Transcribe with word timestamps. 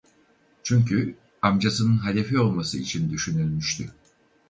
Çünkü 0.63 1.15
amcasının 1.41 1.97
halefi 1.97 2.39
olması 2.39 2.77
için 2.77 3.09
düşünülmüştü. 3.11 3.91